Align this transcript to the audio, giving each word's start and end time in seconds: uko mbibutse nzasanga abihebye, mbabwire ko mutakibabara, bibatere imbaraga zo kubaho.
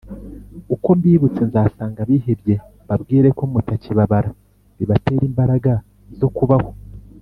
uko 0.75 0.89
mbibutse 0.97 1.41
nzasanga 1.49 1.99
abihebye, 2.05 2.55
mbabwire 2.83 3.27
ko 3.37 3.43
mutakibabara, 3.51 4.29
bibatere 4.77 5.23
imbaraga 5.31 5.71
zo 6.19 6.29
kubaho. 6.37 6.69